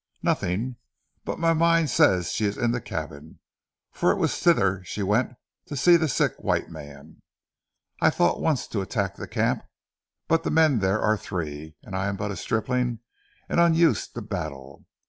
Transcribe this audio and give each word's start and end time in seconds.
"Nothing, 0.23 0.77
but 1.25 1.37
my 1.37 1.53
mind 1.53 1.91
says 1.91 2.31
she 2.31 2.45
is 2.45 2.57
in 2.57 2.71
the 2.71 2.81
cabin, 2.81 3.39
for 3.91 4.11
it 4.11 4.17
was 4.17 4.35
thither 4.35 4.83
she 4.83 5.03
went 5.03 5.33
to 5.67 5.77
see 5.77 5.95
the 5.95 6.07
sick 6.07 6.33
white 6.39 6.71
man. 6.71 7.21
I 8.01 8.09
thought 8.09 8.41
once 8.41 8.65
to 8.69 8.81
attack 8.81 9.15
the 9.17 9.27
camp, 9.27 9.63
but 10.27 10.41
the 10.41 10.49
men 10.49 10.79
there 10.79 10.99
are 10.99 11.17
three, 11.17 11.75
and 11.83 11.95
I 11.95 12.07
am 12.07 12.15
but 12.15 12.31
a 12.31 12.35
stripling 12.35 12.97
and 13.47 13.59
unused 13.59 14.15
to 14.15 14.23
battle. 14.23 14.87